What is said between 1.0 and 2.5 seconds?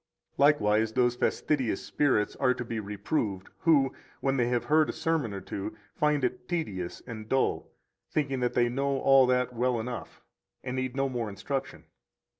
fastidious spirits